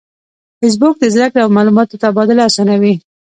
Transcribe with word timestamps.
فېسبوک 0.59 0.95
د 0.99 1.03
زده 1.13 1.27
کړې 1.31 1.41
او 1.43 1.49
معلوماتو 1.57 1.99
تبادله 2.03 2.41
آسانوي 2.49 2.93